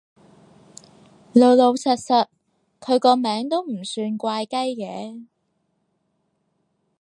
[1.31, 2.25] 老老實實，
[2.79, 5.27] 佢個名都唔算怪雞嘅